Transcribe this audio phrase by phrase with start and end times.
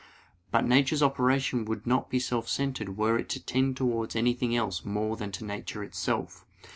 [0.49, 4.83] But nature's operation would not be self centered were it to tend towards anything else
[4.83, 6.43] more than to nature itself.